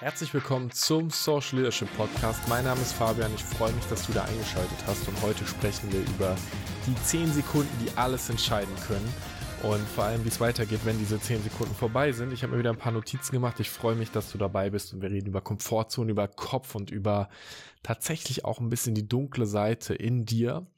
Herzlich 0.00 0.32
willkommen 0.32 0.70
zum 0.70 1.10
Social 1.10 1.58
Leadership 1.58 1.88
Podcast. 1.96 2.46
Mein 2.48 2.62
Name 2.62 2.80
ist 2.80 2.92
Fabian. 2.92 3.34
Ich 3.34 3.42
freue 3.42 3.72
mich, 3.72 3.84
dass 3.86 4.06
du 4.06 4.12
da 4.12 4.22
eingeschaltet 4.22 4.78
hast. 4.86 5.08
Und 5.08 5.20
heute 5.22 5.44
sprechen 5.44 5.90
wir 5.90 6.02
über 6.02 6.36
die 6.86 6.94
10 6.94 7.32
Sekunden, 7.32 7.84
die 7.84 7.90
alles 7.98 8.30
entscheiden 8.30 8.72
können. 8.86 9.12
Und 9.64 9.80
vor 9.88 10.04
allem, 10.04 10.24
wie 10.24 10.28
es 10.28 10.38
weitergeht, 10.38 10.82
wenn 10.84 11.00
diese 11.00 11.18
10 11.18 11.42
Sekunden 11.42 11.74
vorbei 11.74 12.12
sind. 12.12 12.32
Ich 12.32 12.44
habe 12.44 12.52
mir 12.52 12.60
wieder 12.60 12.70
ein 12.70 12.78
paar 12.78 12.92
Notizen 12.92 13.32
gemacht. 13.32 13.58
Ich 13.58 13.70
freue 13.70 13.96
mich, 13.96 14.12
dass 14.12 14.30
du 14.30 14.38
dabei 14.38 14.70
bist. 14.70 14.94
Und 14.94 15.02
wir 15.02 15.10
reden 15.10 15.26
über 15.26 15.40
Komfortzone, 15.40 16.12
über 16.12 16.28
Kopf 16.28 16.76
und 16.76 16.92
über 16.92 17.28
tatsächlich 17.82 18.44
auch 18.44 18.60
ein 18.60 18.68
bisschen 18.68 18.94
die 18.94 19.08
dunkle 19.08 19.46
Seite 19.46 19.94
in 19.94 20.24
dir, 20.24 20.68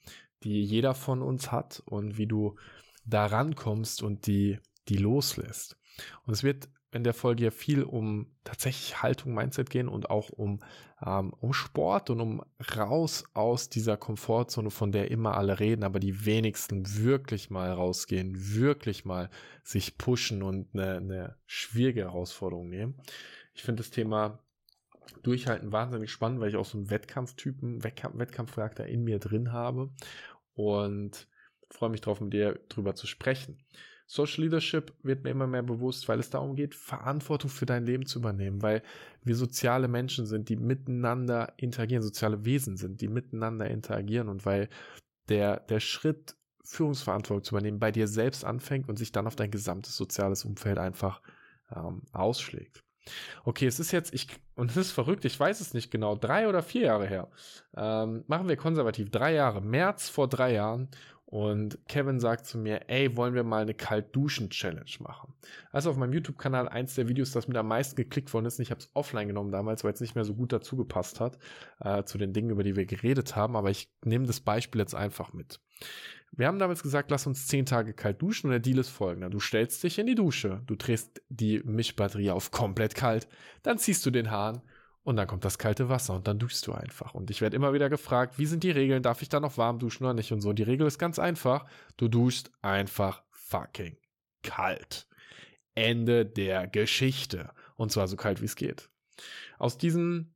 die 0.45 0.65
jeder 0.65 0.95
von 0.95 1.21
uns 1.21 1.53
hat 1.53 1.83
und 1.85 2.17
wie 2.17 2.27
du 2.27 2.57
da 3.05 3.27
rankommst 3.27 4.03
und 4.03 4.27
die, 4.27 4.61
die 4.89 4.97
loslässt. 4.97 5.77
Und 6.25 6.33
es 6.33 6.43
wird 6.43 6.71
in 6.93 7.05
der 7.05 7.15
Folge 7.15 7.45
ja 7.45 7.51
viel 7.51 7.83
um 7.83 8.27
tatsächlich 8.43 9.03
Haltung, 9.03 9.35
Mindset 9.35 9.71
gehen 9.71 9.89
und 9.89 10.11
auch 10.11 10.31
um, 10.31 10.61
ähm, 11.05 11.33
um 11.41 11.53
Sport 11.53 12.11
und 12.11 12.21
um 12.21 12.43
raus 12.77 13.25
aus 13.33 13.69
dieser 13.69 13.97
Komfortzone, 13.97 14.71
von 14.71 14.91
der 14.91 15.11
immer 15.11 15.37
alle 15.37 15.61
reden, 15.61 15.85
aber 15.85 16.01
die 16.01 16.27
wenigsten 16.27 16.97
wirklich 17.03 17.49
mal 17.51 17.71
rausgehen, 17.71 18.55
wirklich 18.55 19.05
mal 19.05 19.31
sich 19.63 19.99
pushen 19.99 20.43
und 20.43 20.69
eine, 20.75 20.97
eine 20.97 21.37
schwierige 21.47 22.03
Herausforderung 22.03 22.69
nehmen. 22.69 23.01
Ich 23.55 23.63
finde 23.63 23.83
das 23.83 23.91
Thema 23.91 24.41
Durchhalten 25.23 25.73
wahnsinnig 25.73 26.11
spannend, 26.11 26.41
weil 26.41 26.49
ich 26.49 26.57
auch 26.57 26.65
so 26.65 26.79
einen 26.79 26.91
Wettkampftypen, 26.91 27.85
Wettkampf, 27.85 28.19
Wettkampfcharakter 28.19 28.87
in 28.87 29.05
mir 29.05 29.19
drin 29.19 29.53
habe 29.53 29.91
und 30.55 31.29
freue 31.71 31.91
mich 31.91 32.01
drauf, 32.01 32.21
mit 32.21 32.33
dir 32.33 32.59
drüber 32.69 32.95
zu 32.95 33.07
sprechen. 33.07 33.59
Social 34.13 34.43
Leadership 34.43 34.93
wird 35.05 35.23
mir 35.23 35.31
immer 35.31 35.47
mehr 35.47 35.63
bewusst, 35.63 36.09
weil 36.09 36.19
es 36.19 36.31
darum 36.31 36.57
geht, 36.57 36.75
Verantwortung 36.75 37.49
für 37.49 37.65
dein 37.65 37.87
Leben 37.87 38.07
zu 38.07 38.19
übernehmen, 38.19 38.61
weil 38.61 38.83
wir 39.23 39.37
soziale 39.37 39.87
Menschen 39.87 40.27
sind, 40.27 40.49
die 40.49 40.57
miteinander 40.57 41.53
interagieren, 41.59 42.03
soziale 42.03 42.45
Wesen 42.45 42.77
sind, 42.77 43.01
die 43.03 43.07
miteinander 43.07 43.71
interagieren 43.71 44.29
und 44.29 44.45
weil 44.45 44.69
der, 45.29 45.61
der 45.61 45.79
Schritt, 45.79 46.35
Führungsverantwortung 46.65 47.45
zu 47.45 47.55
übernehmen, 47.55 47.79
bei 47.79 47.93
dir 47.93 48.09
selbst 48.09 48.45
anfängt 48.45 48.89
und 48.89 48.99
sich 48.99 49.13
dann 49.13 49.29
auf 49.29 49.37
dein 49.37 49.53
gesamtes 49.53 49.97
soziales 49.97 50.45
Umfeld 50.45 50.79
einfach 50.79 51.23
ähm, 51.73 52.03
ausschlägt. 52.11 52.83
Okay, 53.45 53.67
es 53.67 53.79
ist 53.79 53.93
jetzt, 53.93 54.13
ich, 54.13 54.27
und 54.57 54.73
es 54.73 54.77
ist 54.77 54.91
verrückt, 54.91 55.25
ich 55.25 55.39
weiß 55.39 55.61
es 55.61 55.73
nicht 55.73 55.93
genau, 55.93 56.17
drei 56.17 56.49
oder 56.49 56.65
vier 56.65 56.83
Jahre 56.83 57.07
her. 57.07 57.29
Ähm, 57.77 58.25
machen 58.27 58.49
wir 58.49 58.57
konservativ, 58.57 59.11
drei 59.11 59.35
Jahre, 59.35 59.61
März 59.61 60.09
vor 60.09 60.27
drei 60.27 60.53
Jahren. 60.55 60.89
Und 61.31 61.79
Kevin 61.87 62.19
sagt 62.19 62.47
zu 62.47 62.59
mir, 62.59 62.89
ey, 62.89 63.17
wollen 63.17 63.35
wir 63.35 63.45
mal 63.45 63.63
eine 63.63 63.73
Kalt-Duschen-Challenge 63.73 64.91
machen? 64.99 65.33
Also 65.71 65.89
auf 65.91 65.97
meinem 65.97 66.13
YouTube-Kanal 66.13 66.69
eins 66.69 66.97
der 66.97 67.09
Videos, 67.09 67.31
das 67.31 67.47
mit 67.47 67.57
am 67.57 67.69
meisten 67.69 67.95
geklickt 67.95 68.35
worden 68.35 68.47
ist. 68.47 68.59
Und 68.59 68.65
ich 68.65 68.73
habe 68.73 68.81
es 68.81 68.91
offline 68.95 69.29
genommen 69.29 69.53
damals, 69.53 69.85
weil 69.85 69.93
es 69.93 70.01
nicht 70.01 70.17
mehr 70.17 70.25
so 70.25 70.35
gut 70.35 70.53
dazu 70.53 70.77
gepasst 70.77 71.21
hat, 71.21 71.39
äh, 71.79 72.03
zu 72.03 72.19
den 72.19 72.33
Dingen, 72.33 72.51
über 72.51 72.65
die 72.65 72.75
wir 72.75 72.85
geredet 72.85 73.37
haben. 73.37 73.55
Aber 73.55 73.71
ich 73.71 73.93
nehme 74.05 74.27
das 74.27 74.41
Beispiel 74.41 74.81
jetzt 74.81 74.97
einfach 74.97 75.33
mit. 75.33 75.61
Wir 76.33 76.49
haben 76.49 76.59
damals 76.59 76.83
gesagt, 76.83 77.13
lass 77.13 77.29
uns 77.29 77.47
zehn 77.47 77.65
Tage 77.65 77.93
kalt 77.93 78.21
duschen 78.21 78.49
und 78.49 78.53
der 78.53 78.61
Deal 78.61 78.79
ist 78.79 78.89
folgender. 78.89 79.31
Du 79.31 79.39
stellst 79.39 79.85
dich 79.85 80.01
in 80.01 80.07
die 80.07 80.17
Dusche, 80.17 80.63
du 80.67 80.75
drehst 80.75 81.23
die 81.29 81.61
Mischbatterie 81.65 82.31
auf 82.31 82.51
komplett 82.51 82.97
kalt, 82.97 83.29
dann 83.63 83.79
ziehst 83.79 84.05
du 84.05 84.11
den 84.11 84.33
Hahn 84.33 84.63
und 85.03 85.17
dann 85.17 85.27
kommt 85.27 85.45
das 85.45 85.59
kalte 85.59 85.89
Wasser 85.89 86.15
und 86.15 86.29
dann 86.29 86.39
duschst 86.39 86.67
du 86.67 86.73
einfach. 86.73 87.15
Und 87.15 87.31
ich 87.31 87.41
werde 87.41 87.57
immer 87.57 87.73
wieder 87.73 87.89
gefragt, 87.89 88.39
wie 88.39 88.47
sind 88.47 88.65
die 88.65 88.71
Regeln? 88.71 89.03
Darf 89.03 89.23
ich 89.23 89.29
da 89.29 89.41
noch 89.41 89.57
warm 89.57 89.79
duschen 89.79 90.05
oder 90.05 90.15
nicht? 90.15 90.33
Und 90.33 90.41
so. 90.41 90.51
Und 90.51 90.59
die 90.59 90.65
Regel 90.65 90.87
ist 90.87 90.99
ganz 90.99 91.19
einfach. 91.19 91.67
Du 91.97 92.09
duschst 92.09 92.51
einfach 92.61 93.23
fucking 93.31 93.97
kalt. 94.43 95.07
Ende 95.75 96.27
der 96.27 96.67
Geschichte. 96.67 97.51
Und 97.77 97.93
zwar 97.93 98.09
so 98.09 98.17
kalt 98.17 98.43
wie 98.43 98.47
es 98.47 98.57
geht. 98.57 98.91
Aus 99.59 99.79
diesen 99.79 100.35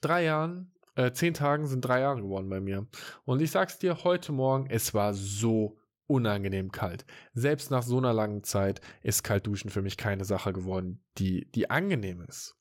drei 0.00 0.24
Jahren, 0.24 0.72
äh, 0.96 1.12
zehn 1.12 1.34
Tagen 1.34 1.66
sind 1.66 1.82
drei 1.82 2.00
Jahre 2.00 2.22
geworden 2.22 2.48
bei 2.48 2.60
mir. 2.60 2.86
Und 3.24 3.40
ich 3.40 3.52
sag's 3.52 3.78
dir 3.78 4.02
heute 4.02 4.32
Morgen, 4.32 4.68
es 4.68 4.94
war 4.94 5.14
so 5.14 5.78
unangenehm 6.08 6.72
kalt. 6.72 7.04
Selbst 7.34 7.70
nach 7.70 7.82
so 7.82 7.98
einer 7.98 8.12
langen 8.12 8.42
Zeit 8.42 8.80
ist 9.02 9.22
Kaltduschen 9.22 9.70
für 9.70 9.82
mich 9.82 9.96
keine 9.96 10.24
Sache 10.24 10.52
geworden, 10.52 11.04
die, 11.18 11.50
die 11.52 11.70
angenehm 11.70 12.22
ist. 12.22 12.56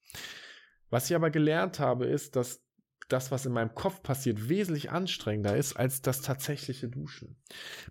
Was 0.96 1.10
ich 1.10 1.16
aber 1.18 1.30
gelernt 1.30 1.82
habe, 1.82 2.06
ist, 2.06 2.38
dass 2.38 2.64
das, 3.10 3.30
was 3.30 3.46
in 3.46 3.52
meinem 3.52 3.76
Kopf 3.76 4.02
passiert, 4.02 4.48
wesentlich 4.48 4.92
anstrengender 4.92 5.58
ist 5.58 5.76
als 5.76 6.02
das 6.02 6.22
tatsächliche 6.22 6.88
Duschen. 6.88 7.36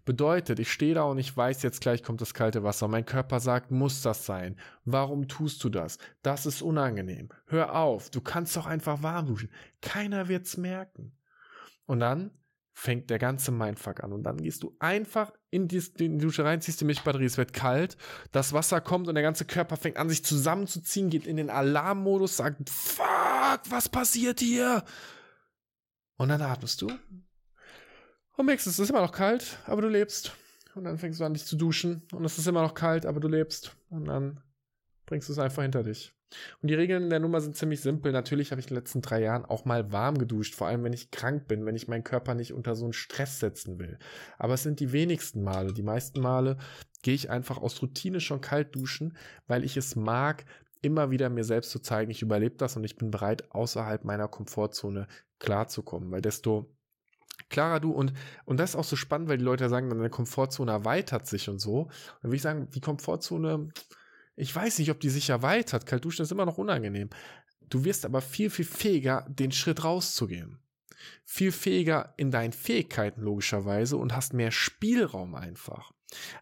Bedeutet, 0.06 0.59
ich 0.59 0.72
stehe 0.72 0.94
da 0.94 1.03
und 1.03 1.19
ich 1.19 1.37
weiß, 1.37 1.62
jetzt 1.65 1.82
gleich 1.82 2.03
kommt 2.03 2.22
das 2.22 2.32
kalte 2.32 2.62
Wasser. 2.62 2.88
Mein 2.88 3.04
Körper 3.04 3.41
sagt, 3.41 3.70
muss 3.70 4.00
das 4.00 4.25
sein? 4.25 4.59
Warum 4.87 5.28
tust 5.28 5.62
du 5.65 5.69
das? 5.69 5.98
Das 6.22 6.47
ist 6.47 6.62
unangenehm. 6.62 7.28
Hör 7.44 7.76
auf, 7.76 8.09
du 8.09 8.22
kannst 8.22 8.56
doch 8.56 8.65
einfach 8.65 9.03
warm 9.03 9.26
duschen. 9.26 9.50
Keiner 9.82 10.28
wird's 10.28 10.56
merken. 10.56 11.15
Und 11.84 12.00
dann 12.00 12.31
fängt 12.75 13.09
der 13.09 13.19
ganze 13.19 13.53
Mindfuck 13.53 14.03
an. 14.03 14.12
Und 14.12 14.25
dann 14.25 14.37
gehst 14.37 14.62
du 14.62 14.77
einfach 14.81 15.33
in 15.51 15.69
die, 15.69 15.83
in 15.99 16.19
die 16.19 16.25
Dusche 16.25 16.45
rein, 16.45 16.61
ziehst 16.61 16.81
die 16.81 16.85
Milchbatterie, 16.85 17.25
es 17.25 17.39
wird 17.39 17.53
kalt, 17.53 17.97
das 18.33 18.53
Wasser 18.53 18.81
kommt 18.81 19.09
und 19.09 19.15
der 19.15 19.23
ganze 19.23 19.45
Körper 19.45 19.77
fängt 19.77 19.97
an, 19.97 20.09
sich 20.09 20.25
zusammenzuziehen, 20.25 21.09
geht 21.09 21.27
in 21.27 21.37
den 21.37 21.51
Alarmmodus, 21.51 22.37
sagt, 22.37 22.69
fuck, 22.69 23.61
was 23.71 23.89
passiert 23.89 24.41
hier? 24.41 24.84
Und 26.17 26.29
dann 26.29 26.43
atmest 26.43 26.83
du 26.83 26.91
und 28.37 28.47
merkst, 28.47 28.67
es 28.67 28.79
ist 28.79 28.91
immer 28.91 29.01
noch 29.01 29.13
kalt, 29.13 29.59
aber 29.67 29.83
du 29.83 29.89
lebst. 29.89 30.33
Und 30.75 30.84
dann 30.84 30.99
fängst 30.99 31.21
du 31.21 31.25
an, 31.25 31.34
dich 31.34 31.45
zu 31.45 31.57
duschen 31.57 32.03
und 32.13 32.25
es 32.25 32.37
ist 32.37 32.49
immer 32.49 32.63
noch 32.63 32.75
kalt, 32.75 33.07
aber 33.07 33.21
du 33.21 33.29
lebst. 33.29 33.77
Und 33.91 34.07
dann 34.07 34.41
bringst 35.07 35.29
du 35.29 35.33
es 35.33 35.39
einfach 35.39 35.63
hinter 35.63 35.84
dich. 35.84 36.14
Und 36.62 36.69
die 36.69 36.75
Regeln 36.75 37.05
in 37.05 37.11
der 37.11 37.21
Nummer 37.21 37.41
sind 37.41 37.57
ziemlich 37.57 37.81
simpel. 37.81 38.12
Natürlich 38.12 38.51
habe 38.51 38.61
ich 38.61 38.67
in 38.67 38.75
den 38.75 38.79
letzten 38.79 39.03
drei 39.03 39.21
Jahren 39.21 39.45
auch 39.45 39.65
mal 39.65 39.93
warm 39.93 40.19
geduscht, 40.19 40.55
vor 40.55 40.67
allem 40.67 40.83
wenn 40.85 40.93
ich 40.93 41.11
krank 41.11 41.47
bin, 41.47 41.65
wenn 41.65 41.77
ich 41.77 41.89
meinen 41.89 42.05
Körper 42.05 42.35
nicht 42.35 42.53
unter 42.53 42.75
so 42.75 42.85
einen 42.85 42.93
Stress 42.93 43.41
setzen 43.41 43.79
will. 43.79 43.99
Aber 44.39 44.55
es 44.55 44.63
sind 44.63 44.81
die 44.81 44.93
wenigsten 44.93 45.43
Male. 45.43 45.73
Die 45.73 45.83
meisten 45.83 46.21
Male 46.21 46.59
gehe 47.03 47.15
ich 47.15 47.31
einfach 47.31 47.59
aus 47.59 47.81
Routine 47.83 48.21
schon 48.21 48.41
kalt 48.41 48.75
duschen, 48.75 49.17
weil 49.47 49.65
ich 49.65 49.77
es 49.77 49.95
mag, 49.95 50.45
immer 50.83 51.11
wieder 51.11 51.31
mir 51.31 51.45
selbst 51.45 51.71
zu 51.71 51.79
zeigen, 51.79 52.11
ich 52.11 52.23
überlebe 52.23 52.57
das 52.57 52.77
und 52.77 52.84
ich 52.84 52.97
bin 52.97 53.11
bereit, 53.11 53.51
außerhalb 53.53 54.05
meiner 54.05 54.29
Komfortzone 54.29 55.07
klarzukommen. 55.39 56.11
Weil 56.11 56.21
desto 56.21 56.75
klarer 57.49 57.81
du 57.81 57.93
und, 57.93 58.13
und 58.45 58.59
das 58.59 58.71
ist 58.71 58.77
auch 58.77 58.84
so 58.84 58.97
spannend, 58.97 59.29
weil 59.29 59.39
die 59.39 59.45
Leute 59.45 59.69
sagen, 59.69 59.91
deine 59.91 60.11
Komfortzone 60.11 60.71
erweitert 60.71 61.27
sich 61.27 61.49
und 61.49 61.59
so. 61.59 61.83
Und 61.83 61.91
dann 62.23 62.31
will 62.31 62.37
ich 62.37 62.43
sagen, 62.43 62.69
die 62.71 62.81
Komfortzone, 62.81 63.69
ich 64.37 64.55
weiß 64.55 64.78
nicht, 64.78 64.91
ob 64.91 65.00
die 65.00 65.11
sich 65.11 65.31
erweitert. 65.31 65.87
Kalt 65.87 66.05
duschen 66.05 66.22
ist 66.22 66.33
immer 66.33 66.47
noch 66.47 66.59
unangenehm. 66.59 67.11
Du 67.69 67.84
wirst 67.84 68.05
aber 68.05 68.21
viel, 68.21 68.50
viel 68.50 68.65
fähiger, 68.65 69.27
den 69.28 69.53
Schritt 69.53 69.84
rauszugehen. 69.84 70.59
Viel 71.25 71.53
fähiger 71.53 72.15
in 72.17 72.31
deinen 72.31 72.53
Fähigkeiten 72.53 73.22
logischerweise 73.22 73.97
und 73.97 74.15
hast 74.15 74.33
mehr 74.33 74.50
Spielraum 74.50 75.34
einfach. 75.34 75.93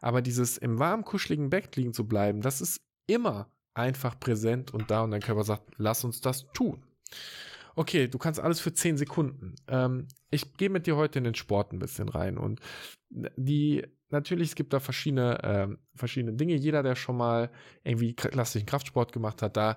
Aber 0.01 0.23
dieses 0.23 0.59
im 0.59 0.79
warm, 0.79 1.05
kuscheligen 1.05 1.51
Bett 1.51 1.77
liegen 1.77 1.95
zu 1.95 2.07
bleiben, 2.07 2.43
das 2.43 2.61
ist 2.61 2.81
immer 3.07 3.51
einfach 3.75 4.19
präsent 4.19 4.73
und 4.73 4.91
da 4.91 5.03
und 5.03 5.11
dein 5.11 5.23
Körper 5.23 5.45
sagt, 5.45 5.73
lass 5.77 6.05
uns 6.05 6.21
das 6.21 6.47
tun. 6.53 6.83
Okay, 7.75 8.07
du 8.09 8.19
kannst 8.19 8.39
alles 8.39 8.61
für 8.61 8.75
10 8.75 8.99
Sekunden. 8.99 9.55
Ähm, 9.67 10.09
ich 10.31 10.57
gehe 10.57 10.69
mit 10.69 10.87
dir 10.87 10.97
heute 10.97 11.19
in 11.19 11.25
den 11.25 11.35
Sport 11.35 11.73
ein 11.73 11.79
bisschen 11.79 12.09
rein 12.09 12.37
und 12.37 12.61
die 13.09 13.87
natürlich, 14.13 14.51
es 14.51 14.55
gibt 14.55 14.73
da 14.73 14.81
verschiedene, 14.81 15.43
äh, 15.43 15.77
verschiedene 15.95 16.35
Dinge. 16.35 16.55
Jeder, 16.55 16.83
der 16.83 16.95
schon 16.95 17.17
mal 17.17 17.51
irgendwie 17.85 18.15
klassischen 18.15 18.67
Kraftsport 18.67 19.13
gemacht 19.13 19.43
hat, 19.43 19.57
da, 19.57 19.77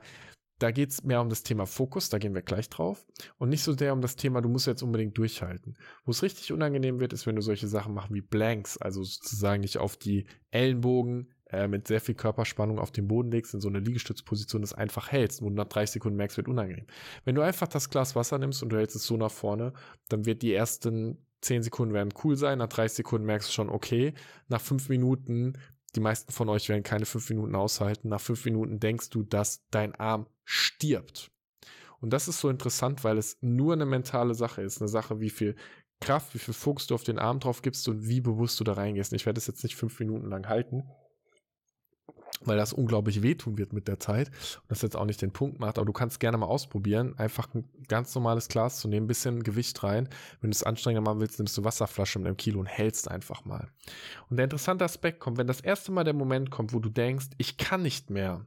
da 0.60 0.72
geht 0.72 0.92
es 0.92 1.04
mehr 1.04 1.22
um 1.22 1.30
das 1.30 1.44
Thema 1.44 1.66
Fokus, 1.66 2.10
da 2.10 2.18
gehen 2.18 2.34
wir 2.34 2.42
gleich 2.42 2.70
drauf. 2.70 3.06
Und 3.38 3.50
nicht 3.50 3.64
so 3.64 3.74
sehr 3.74 3.94
um 3.94 4.02
das 4.02 4.16
Thema, 4.16 4.42
du 4.42 4.50
musst 4.50 4.68
jetzt 4.68 4.84
unbedingt 4.84 5.18
durchhalten. 5.18 5.78
Wo 6.06 6.12
es 6.12 6.24
richtig 6.24 6.52
unangenehm 6.52 7.00
wird, 7.00 7.14
ist, 7.14 7.26
wenn 7.28 7.36
du 7.36 7.42
solche 7.42 7.68
Sachen 7.68 7.94
machst 7.94 8.14
wie 8.14 8.22
Blanks, 8.22 8.78
also 8.78 9.04
sozusagen 9.04 9.62
nicht 9.62 9.78
auf 9.78 9.98
die 9.98 10.26
Ellenbogen 10.52 11.34
äh, 11.50 11.68
mit 11.68 11.88
sehr 11.88 12.02
viel 12.02 12.16
Körperspannung 12.16 12.80
auf 12.80 12.92
den 12.92 13.08
Boden 13.08 13.32
legst, 13.32 13.54
in 13.54 13.62
so 13.62 13.68
eine 13.68 13.80
Liegestützposition 13.80 14.62
das 14.62 14.74
einfach 14.74 15.12
hältst, 15.12 15.42
du 15.42 15.50
nach 15.50 15.66
30 15.66 15.94
Sekunden 15.94 16.18
merkst, 16.18 16.38
wird 16.38 16.48
unangenehm. 16.48 16.88
Wenn 17.24 17.36
du 17.36 17.42
einfach 17.42 17.68
das 17.68 17.90
Glas 17.90 18.16
Wasser 18.16 18.38
nimmst 18.38 18.64
und 18.64 18.70
du 18.70 18.78
hältst 18.78 18.96
es 18.96 19.06
so 19.06 19.18
nach 19.18 19.32
vorne, 19.32 19.74
dann 20.10 20.26
wird 20.26 20.42
die 20.42 20.54
ersten 20.54 21.26
10 21.46 21.64
Sekunden 21.64 21.94
werden 21.94 22.14
cool 22.24 22.36
sein, 22.36 22.58
nach 22.58 22.68
30 22.68 22.98
Sekunden 22.98 23.26
merkst 23.26 23.50
du 23.50 23.54
schon, 23.54 23.70
okay, 23.70 24.14
nach 24.48 24.62
5 24.62 24.90
Minuten, 24.90 25.54
die 25.96 26.00
meisten 26.00 26.32
von 26.32 26.50
euch 26.50 26.70
werden 26.70 26.84
keine 26.84 27.06
5 27.06 27.30
Minuten 27.30 27.56
aushalten, 27.56 28.10
nach 28.10 28.22
5 28.22 28.46
Minuten 28.46 28.80
denkst 28.80 29.10
du, 29.12 29.24
dass 29.24 29.64
dein 29.70 29.96
Arm 29.96 30.28
stirbt. 30.44 31.32
Und 32.02 32.12
das 32.12 32.28
ist 32.28 32.40
so 32.40 32.50
interessant, 32.50 33.04
weil 33.04 33.18
es 33.18 33.38
nur 33.42 33.74
eine 33.74 33.86
mentale 33.86 34.36
Sache 34.36 34.62
ist, 34.62 34.82
eine 34.82 34.90
Sache, 34.90 35.20
wie 35.20 35.30
viel 35.30 35.56
Kraft, 36.02 36.34
wie 36.34 36.40
viel 36.40 36.54
Fokus 36.54 36.88
du 36.88 36.96
auf 36.96 37.04
den 37.04 37.20
Arm 37.20 37.40
drauf 37.40 37.62
gibst 37.62 37.88
und 37.88 38.08
wie 38.08 38.22
bewusst 38.22 38.60
du 38.60 38.64
da 38.64 38.74
reingehst. 38.74 39.14
Ich 39.14 39.26
werde 39.26 39.38
es 39.38 39.48
jetzt 39.48 39.64
nicht 39.64 39.76
fünf 39.76 40.00
Minuten 40.00 40.28
lang 40.28 40.48
halten, 40.48 40.84
weil 42.42 42.58
das 42.58 42.74
unglaublich 42.74 43.22
wehtun 43.22 43.58
wird 43.58 43.74
mit 43.74 43.88
der 43.88 44.00
Zeit 44.00 44.28
und 44.28 44.70
das 44.70 44.82
jetzt 44.82 44.96
auch 44.96 45.06
nicht 45.06 45.22
den 45.22 45.32
Punkt 45.32 45.60
macht, 45.60 45.78
aber 45.78 45.86
du 45.86 45.94
kannst 45.94 46.20
gerne 46.20 46.38
mal 46.38 46.48
ausprobieren, 46.48 47.18
einfach 47.18 47.54
ein 47.54 47.68
ganz 47.88 48.14
normales 48.16 48.48
Glas 48.48 48.80
zu 48.80 48.88
nehmen, 48.88 49.06
ein 49.06 49.08
bisschen 49.08 49.44
Gewicht 49.44 49.82
rein. 49.84 50.10
Wenn 50.42 50.52
du 50.52 50.56
es 50.56 50.64
anstrengender 50.64 51.10
machen 51.10 51.22
willst, 51.22 51.40
nimmst 51.40 51.58
du 51.58 51.64
Wasserflasche 51.64 52.20
mit 52.20 52.28
einem 52.28 52.38
Kilo 52.38 52.60
und 52.60 52.66
hältst 52.66 53.10
einfach 53.10 53.46
mal. 53.46 53.68
Und 54.30 54.38
der 54.38 54.46
interessante 54.46 54.86
Aspekt 54.86 55.20
kommt, 55.20 55.38
wenn 55.38 55.48
das 55.48 55.62
erste 55.62 55.92
Mal 55.92 56.04
der 56.04 56.14
Moment 56.14 56.52
kommt, 56.52 56.74
wo 56.74 56.80
du 56.80 56.90
denkst, 56.90 57.28
ich 57.38 57.58
kann 57.58 57.82
nicht 57.82 58.10
mehr, 58.10 58.46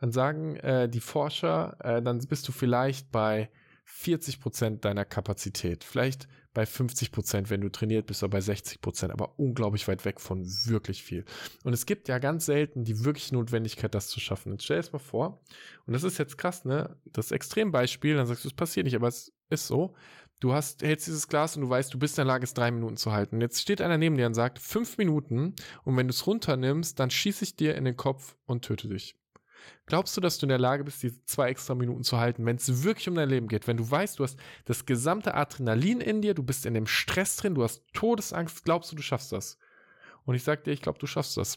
dann 0.00 0.12
sagen 0.12 0.56
äh, 0.56 0.88
die 0.88 1.00
Forscher, 1.00 1.76
äh, 1.80 2.02
dann 2.02 2.18
bist 2.20 2.46
du 2.46 2.52
vielleicht 2.52 3.10
bei 3.10 3.50
40 3.84 4.40
Prozent 4.40 4.84
deiner 4.84 5.04
Kapazität. 5.04 5.84
Vielleicht 5.84 6.28
bei 6.56 6.64
50 6.64 7.12
Prozent, 7.12 7.50
wenn 7.50 7.60
du 7.60 7.68
trainiert 7.68 8.06
bist, 8.06 8.22
oder 8.22 8.30
bei 8.30 8.40
60 8.40 8.80
Prozent, 8.80 9.12
aber 9.12 9.38
unglaublich 9.38 9.86
weit 9.88 10.06
weg 10.06 10.22
von 10.22 10.42
wirklich 10.64 11.02
viel. 11.02 11.26
Und 11.64 11.74
es 11.74 11.84
gibt 11.84 12.08
ja 12.08 12.18
ganz 12.18 12.46
selten 12.46 12.82
die 12.82 13.04
wirkliche 13.04 13.34
Notwendigkeit, 13.34 13.94
das 13.94 14.08
zu 14.08 14.20
schaffen. 14.20 14.52
Jetzt 14.52 14.64
stell 14.64 14.78
es 14.78 14.90
mal 14.90 14.98
vor, 14.98 15.42
und 15.86 15.92
das 15.92 16.02
ist 16.02 16.16
jetzt 16.16 16.38
krass, 16.38 16.64
ne? 16.64 16.96
Das 17.12 17.30
Extrembeispiel, 17.30 18.16
dann 18.16 18.26
sagst 18.26 18.44
du, 18.44 18.48
es 18.48 18.54
passiert 18.54 18.86
nicht, 18.86 18.96
aber 18.96 19.08
es 19.08 19.34
ist 19.50 19.66
so. 19.66 19.94
Du 20.40 20.54
hast, 20.54 20.82
hältst 20.82 21.06
dieses 21.06 21.28
Glas 21.28 21.56
und 21.56 21.62
du 21.62 21.68
weißt, 21.68 21.92
du 21.92 21.98
bist 21.98 22.16
in 22.16 22.24
der 22.24 22.32
Lage, 22.32 22.44
es 22.44 22.54
drei 22.54 22.70
Minuten 22.70 22.96
zu 22.96 23.12
halten. 23.12 23.42
Jetzt 23.42 23.60
steht 23.60 23.82
einer 23.82 23.98
neben 23.98 24.16
dir 24.16 24.26
und 24.26 24.34
sagt, 24.34 24.58
fünf 24.58 24.96
Minuten, 24.96 25.54
und 25.84 25.94
wenn 25.98 26.08
du 26.08 26.12
es 26.12 26.26
runternimmst, 26.26 26.98
dann 26.98 27.10
schieße 27.10 27.44
ich 27.44 27.56
dir 27.56 27.74
in 27.74 27.84
den 27.84 27.98
Kopf 27.98 28.34
und 28.46 28.64
töte 28.64 28.88
dich. 28.88 29.14
Glaubst 29.86 30.16
du, 30.16 30.20
dass 30.20 30.38
du 30.38 30.46
in 30.46 30.48
der 30.48 30.58
Lage 30.58 30.84
bist, 30.84 31.02
diese 31.02 31.24
zwei 31.24 31.50
extra 31.50 31.74
Minuten 31.74 32.02
zu 32.02 32.18
halten, 32.18 32.44
wenn 32.44 32.56
es 32.56 32.84
wirklich 32.84 33.08
um 33.08 33.14
dein 33.14 33.28
Leben 33.28 33.48
geht? 33.48 33.66
Wenn 33.66 33.76
du 33.76 33.88
weißt, 33.88 34.18
du 34.18 34.24
hast 34.24 34.38
das 34.64 34.86
gesamte 34.86 35.34
Adrenalin 35.34 36.00
in 36.00 36.22
dir, 36.22 36.34
du 36.34 36.42
bist 36.42 36.66
in 36.66 36.74
dem 36.74 36.86
Stress 36.86 37.36
drin, 37.36 37.54
du 37.54 37.62
hast 37.62 37.82
Todesangst, 37.92 38.64
glaubst 38.64 38.92
du, 38.92 38.96
du 38.96 39.02
schaffst 39.02 39.32
das? 39.32 39.58
Und 40.24 40.34
ich 40.34 40.42
sag 40.42 40.64
dir, 40.64 40.72
ich 40.72 40.82
glaube, 40.82 40.98
du 40.98 41.06
schaffst 41.06 41.36
das. 41.36 41.56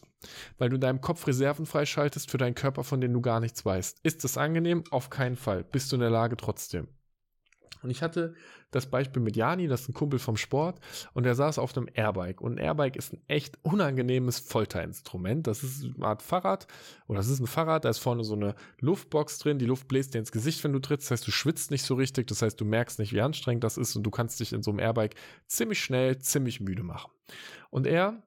Weil 0.59 0.69
du 0.69 0.75
in 0.75 0.81
deinem 0.81 1.01
Kopf 1.01 1.25
Reserven 1.25 1.65
freischaltest 1.65 2.29
für 2.29 2.37
deinen 2.37 2.53
Körper, 2.53 2.83
von 2.83 3.01
denen 3.01 3.15
du 3.15 3.21
gar 3.21 3.39
nichts 3.39 3.65
weißt. 3.65 3.99
Ist 4.03 4.23
das 4.23 4.37
angenehm? 4.37 4.83
Auf 4.91 5.09
keinen 5.09 5.35
Fall. 5.35 5.63
Bist 5.63 5.91
du 5.91 5.95
in 5.95 6.01
der 6.01 6.11
Lage 6.11 6.37
trotzdem. 6.37 6.87
Und 7.81 7.89
ich 7.89 8.01
hatte 8.01 8.33
das 8.71 8.87
Beispiel 8.87 9.21
mit 9.21 9.35
Jani, 9.35 9.67
das 9.67 9.81
ist 9.81 9.89
ein 9.89 9.93
Kumpel 9.93 10.19
vom 10.19 10.37
Sport, 10.37 10.79
und 11.13 11.23
der 11.23 11.35
saß 11.35 11.59
auf 11.59 11.75
einem 11.75 11.87
Airbike. 11.93 12.41
Und 12.41 12.53
ein 12.53 12.57
Airbike 12.57 12.95
ist 12.95 13.13
ein 13.13 13.21
echt 13.27 13.57
unangenehmes 13.63 14.39
Folterinstrument. 14.39 15.47
Das 15.47 15.63
ist 15.63 15.83
eine 15.83 16.05
Art 16.05 16.21
Fahrrad, 16.21 16.67
oder 17.07 17.17
das 17.17 17.29
ist 17.29 17.39
ein 17.39 17.47
Fahrrad, 17.47 17.85
da 17.85 17.89
ist 17.89 17.99
vorne 17.99 18.23
so 18.23 18.35
eine 18.35 18.55
Luftbox 18.79 19.39
drin, 19.39 19.59
die 19.59 19.65
Luft 19.65 19.87
bläst 19.87 20.13
dir 20.13 20.19
ins 20.19 20.31
Gesicht, 20.31 20.63
wenn 20.63 20.73
du 20.73 20.79
trittst. 20.79 21.07
Das 21.07 21.19
heißt, 21.19 21.27
du 21.27 21.31
schwitzt 21.31 21.71
nicht 21.71 21.83
so 21.83 21.95
richtig, 21.95 22.27
das 22.27 22.41
heißt, 22.41 22.59
du 22.59 22.65
merkst 22.65 22.99
nicht, 22.99 23.13
wie 23.13 23.21
anstrengend 23.21 23.63
das 23.63 23.77
ist, 23.77 23.95
und 23.95 24.03
du 24.03 24.11
kannst 24.11 24.39
dich 24.39 24.53
in 24.53 24.63
so 24.63 24.71
einem 24.71 24.79
Airbike 24.79 25.15
ziemlich 25.47 25.81
schnell, 25.81 26.19
ziemlich 26.19 26.59
müde 26.59 26.83
machen. 26.83 27.11
Und 27.69 27.87
er 27.87 28.23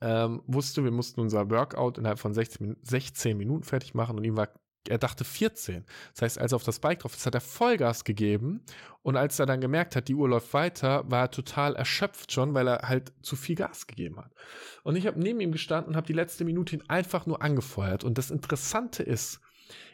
ähm, 0.00 0.42
wusste, 0.46 0.84
wir 0.84 0.90
mussten 0.90 1.20
unser 1.20 1.50
Workout 1.50 1.98
innerhalb 1.98 2.18
von 2.18 2.34
16, 2.34 2.76
16 2.82 3.36
Minuten 3.36 3.64
fertig 3.64 3.94
machen 3.94 4.16
und 4.16 4.24
ihm 4.24 4.36
war 4.36 4.48
er 4.88 4.98
dachte 4.98 5.24
14. 5.24 5.84
Das 6.12 6.22
heißt, 6.22 6.38
als 6.38 6.52
er 6.52 6.56
auf 6.56 6.64
das 6.64 6.80
Bike 6.80 7.00
drauf 7.00 7.14
ist, 7.14 7.26
hat 7.26 7.34
er 7.34 7.40
Vollgas 7.40 8.04
gegeben. 8.04 8.62
Und 9.02 9.16
als 9.16 9.38
er 9.38 9.46
dann 9.46 9.60
gemerkt 9.60 9.96
hat, 9.96 10.08
die 10.08 10.14
Uhr 10.14 10.28
läuft 10.28 10.52
weiter, 10.54 11.10
war 11.10 11.22
er 11.22 11.30
total 11.30 11.74
erschöpft 11.76 12.32
schon, 12.32 12.54
weil 12.54 12.68
er 12.68 12.88
halt 12.88 13.12
zu 13.22 13.36
viel 13.36 13.56
Gas 13.56 13.86
gegeben 13.86 14.18
hat. 14.18 14.32
Und 14.82 14.96
ich 14.96 15.06
habe 15.06 15.20
neben 15.20 15.40
ihm 15.40 15.52
gestanden 15.52 15.90
und 15.90 15.96
habe 15.96 16.06
die 16.06 16.12
letzte 16.12 16.44
Minute 16.44 16.76
ihn 16.76 16.84
einfach 16.88 17.26
nur 17.26 17.42
angefeuert. 17.42 18.04
Und 18.04 18.18
das 18.18 18.30
Interessante 18.30 19.02
ist, 19.02 19.40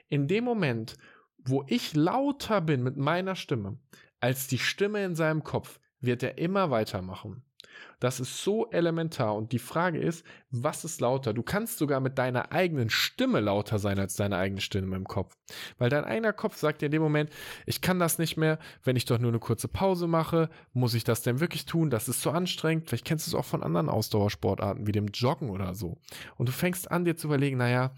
in 0.09 0.27
dem 0.27 0.45
Moment, 0.45 0.97
wo 1.39 1.65
ich 1.69 1.95
lauter 1.95 2.61
bin 2.61 2.83
mit 2.83 2.97
meiner 2.97 3.37
Stimme, 3.37 3.79
als 4.21 4.49
die 4.49 4.59
Stimme 4.59 5.05
in 5.05 5.15
seinem 5.15 5.45
Kopf, 5.45 5.81
wird 6.01 6.23
er 6.23 6.39
immer 6.39 6.71
weitermachen. 6.71 7.43
Das 7.99 8.21
ist 8.21 8.43
so 8.43 8.71
elementar. 8.71 9.35
Und 9.35 9.53
die 9.53 9.59
Frage 9.59 9.99
ist, 9.99 10.25
was 10.51 10.85
ist 10.85 11.01
lauter? 11.01 11.33
Du 11.33 11.43
kannst 11.43 11.79
sogar 11.79 12.01
mit 12.01 12.19
deiner 12.19 12.53
eigenen 12.53 12.91
Stimme 12.91 13.41
lauter 13.41 13.79
sein 13.79 13.99
als 13.99 14.17
deine 14.17 14.37
eigene 14.37 14.61
Stimme 14.61 14.97
im 14.97 15.07
Kopf. 15.07 15.37
Weil 15.79 15.91
dein 15.91 16.05
eigener 16.05 16.33
Kopf 16.33 16.57
sagt 16.57 16.81
dir 16.81 16.87
in 16.87 16.93
dem 16.93 17.03
Moment, 17.03 17.31
ich 17.67 17.81
kann 17.81 17.99
das 17.99 18.19
nicht 18.19 18.37
mehr. 18.37 18.59
Wenn 18.83 18.97
ich 18.97 19.05
doch 19.05 19.19
nur 19.19 19.31
eine 19.31 19.39
kurze 19.39 19.69
Pause 19.69 20.07
mache, 20.07 20.49
muss 20.73 20.95
ich 20.95 21.05
das 21.05 21.23
denn 21.23 21.41
wirklich 21.41 21.67
tun? 21.67 21.91
Das 21.91 22.09
ist 22.09 22.23
so 22.23 22.31
anstrengend. 22.31 22.89
Vielleicht 22.89 23.05
kennst 23.05 23.27
du 23.27 23.31
es 23.31 23.35
auch 23.35 23.45
von 23.45 23.63
anderen 23.63 23.89
Ausdauersportarten 23.89 24.87
wie 24.87 24.93
dem 24.93 25.09
Joggen 25.09 25.51
oder 25.51 25.75
so. 25.75 25.99
Und 26.37 26.49
du 26.49 26.53
fängst 26.53 26.91
an, 26.91 27.05
dir 27.05 27.17
zu 27.17 27.27
überlegen, 27.27 27.59
naja, 27.59 27.93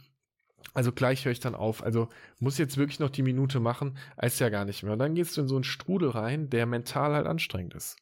also 0.75 0.93
gleich 0.93 1.25
höre 1.25 1.33
ich 1.33 1.41
dann 1.41 1.55
auf. 1.55 1.83
Also 1.83 2.09
muss 2.39 2.59
jetzt 2.59 2.77
wirklich 2.77 3.01
noch 3.01 3.11
die 3.11 3.23
Minute 3.23 3.61
machen, 3.61 3.99
als 4.17 4.39
ja 4.39 4.49
gar 4.49 4.65
nicht 4.65 4.83
mehr. 4.83 4.93
Und 4.93 4.99
dann 4.99 5.15
gehst 5.15 5.37
du 5.37 5.43
in 5.43 5.49
so 5.49 5.57
einen 5.57 5.65
Strudel 5.65 6.11
rein, 6.11 6.51
der 6.51 6.67
mental 6.67 7.13
halt 7.13 7.27
anstrengend 7.27 7.75
ist. 7.75 7.97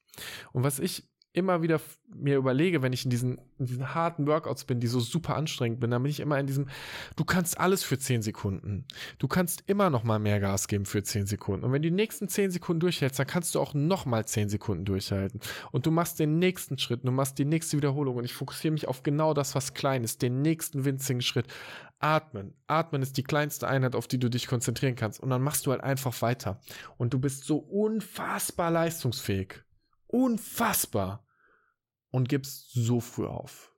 Und 0.52 0.62
was 0.62 0.78
ich 0.78 1.09
immer 1.32 1.62
wieder 1.62 1.80
mir 2.12 2.36
überlege, 2.36 2.82
wenn 2.82 2.92
ich 2.92 3.04
in 3.04 3.10
diesen, 3.10 3.38
in 3.58 3.66
diesen 3.66 3.94
harten 3.94 4.26
Workouts 4.26 4.64
bin, 4.64 4.80
die 4.80 4.88
so 4.88 4.98
super 4.98 5.36
anstrengend 5.36 5.78
bin, 5.78 5.90
dann 5.90 6.02
bin 6.02 6.10
ich 6.10 6.18
immer 6.18 6.38
in 6.40 6.46
diesem, 6.46 6.66
du 7.14 7.24
kannst 7.24 7.58
alles 7.58 7.84
für 7.84 7.98
10 7.98 8.22
Sekunden. 8.22 8.84
Du 9.18 9.28
kannst 9.28 9.62
immer 9.66 9.90
noch 9.90 10.02
mal 10.02 10.18
mehr 10.18 10.40
Gas 10.40 10.66
geben 10.66 10.86
für 10.86 11.04
10 11.04 11.26
Sekunden. 11.26 11.64
Und 11.64 11.72
wenn 11.72 11.82
du 11.82 11.88
die 11.88 11.94
nächsten 11.94 12.28
10 12.28 12.50
Sekunden 12.50 12.80
durchhältst, 12.80 13.18
dann 13.18 13.28
kannst 13.28 13.54
du 13.54 13.60
auch 13.60 13.74
noch 13.74 14.06
mal 14.06 14.26
10 14.26 14.48
Sekunden 14.48 14.84
durchhalten. 14.84 15.40
Und 15.70 15.86
du 15.86 15.92
machst 15.92 16.18
den 16.18 16.40
nächsten 16.40 16.78
Schritt, 16.78 17.04
du 17.04 17.12
machst 17.12 17.38
die 17.38 17.44
nächste 17.44 17.76
Wiederholung 17.76 18.16
und 18.16 18.24
ich 18.24 18.34
fokussiere 18.34 18.72
mich 18.72 18.88
auf 18.88 19.04
genau 19.04 19.32
das, 19.32 19.54
was 19.54 19.74
klein 19.74 20.02
ist, 20.02 20.22
den 20.22 20.42
nächsten 20.42 20.84
winzigen 20.84 21.22
Schritt. 21.22 21.46
Atmen. 22.00 22.54
Atmen 22.66 23.02
ist 23.02 23.16
die 23.18 23.22
kleinste 23.22 23.68
Einheit, 23.68 23.94
auf 23.94 24.08
die 24.08 24.18
du 24.18 24.28
dich 24.30 24.48
konzentrieren 24.48 24.96
kannst. 24.96 25.20
Und 25.20 25.30
dann 25.30 25.42
machst 25.42 25.66
du 25.66 25.70
halt 25.70 25.82
einfach 25.82 26.22
weiter. 26.22 26.60
Und 26.96 27.14
du 27.14 27.20
bist 27.20 27.44
so 27.44 27.58
unfassbar 27.58 28.70
leistungsfähig 28.70 29.62
unfassbar 30.12 31.26
und 32.10 32.28
gibst 32.28 32.72
so 32.72 33.00
früh 33.00 33.26
auf. 33.26 33.69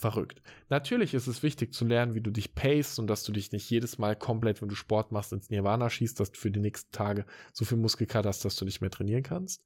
Verrückt. 0.00 0.40
Natürlich 0.68 1.12
ist 1.12 1.26
es 1.26 1.42
wichtig 1.42 1.74
zu 1.74 1.84
lernen, 1.84 2.14
wie 2.14 2.20
du 2.20 2.30
dich 2.30 2.54
pacest 2.54 3.00
und 3.00 3.08
dass 3.08 3.24
du 3.24 3.32
dich 3.32 3.50
nicht 3.50 3.68
jedes 3.68 3.98
Mal 3.98 4.14
komplett, 4.14 4.62
wenn 4.62 4.68
du 4.68 4.76
Sport 4.76 5.10
machst, 5.10 5.32
ins 5.32 5.50
Nirvana 5.50 5.90
schießt, 5.90 6.20
dass 6.20 6.30
du 6.30 6.38
für 6.38 6.52
die 6.52 6.60
nächsten 6.60 6.92
Tage 6.92 7.26
so 7.52 7.64
viel 7.64 7.78
Muskelkater 7.78 8.28
hast, 8.28 8.44
dass 8.44 8.54
du 8.54 8.64
nicht 8.64 8.80
mehr 8.80 8.92
trainieren 8.92 9.24
kannst. 9.24 9.64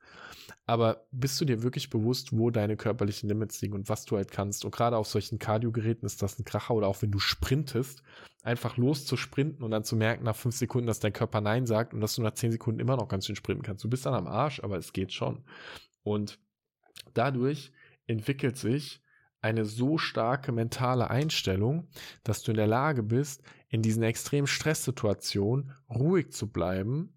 Aber 0.64 1.06
bist 1.11 1.38
du 1.38 1.44
dir 1.44 1.62
wirklich 1.62 1.90
bewusst, 1.90 2.32
wo 2.32 2.49
deine 2.49 2.79
körperlichen 2.79 3.29
Limits 3.29 3.61
liegen 3.61 3.75
und 3.75 3.90
was 3.90 4.06
du 4.06 4.17
halt 4.17 4.31
kannst? 4.31 4.64
Und 4.64 4.70
gerade 4.75 4.96
auf 4.96 5.06
solchen 5.06 5.38
Cardio-Geräten 5.38 6.06
ist 6.06 6.23
das 6.23 6.38
ein 6.38 6.46
Kracher 6.46 6.73
oder 6.73 6.88
auch 6.88 7.02
wenn 7.02 7.11
du 7.11 7.19
sprintest, 7.19 8.02
einfach 8.43 8.79
loszusprinten 8.79 9.62
und 9.62 9.70
dann 9.70 9.84
zu 9.84 9.96
merken 9.96 10.25
nach 10.25 10.37
fünf 10.37 10.56
Sekunden, 10.56 10.87
dass 10.87 11.00
dein 11.00 11.12
Körper 11.12 11.43
Nein 11.43 11.67
sagt 11.67 11.93
und 11.93 12.00
dass 12.00 12.14
du 12.14 12.23
nach 12.23 12.32
zehn 12.32 12.52
Sekunden 12.52 12.81
immer 12.81 12.96
noch 12.96 13.08
ganz 13.08 13.26
schön 13.26 13.37
sprinten 13.37 13.64
kannst. 13.64 13.84
Du 13.84 13.90
bist 13.90 14.06
dann 14.06 14.14
am 14.14 14.26
Arsch, 14.26 14.61
aber 14.61 14.79
es 14.79 14.94
geht 14.94 15.12
schon. 15.12 15.44
Und 16.02 16.38
dadurch 17.12 17.70
entwickelt 18.06 18.56
sich 18.56 19.02
eine 19.43 19.65
so 19.65 19.99
starke 19.99 20.53
mentale 20.53 21.11
Einstellung, 21.11 21.89
dass 22.25 22.43
du 22.43 22.53
in 22.53 22.56
der 22.56 22.67
Lage 22.67 23.03
bist, 23.03 23.43
in 23.69 23.83
diesen 23.83 24.03
extremen 24.03 24.47
Stresssituationen 24.47 25.73
ruhig 25.91 26.31
zu 26.31 26.50
bleiben 26.50 27.12